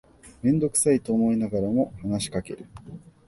[0.41, 2.65] めんどくさいと思いながらも話しかける